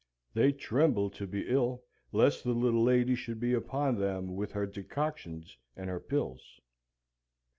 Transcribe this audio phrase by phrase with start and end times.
[0.33, 4.65] They trembled to be ill, lest the little lady should be upon them with her
[4.65, 6.59] decoctions and her pills.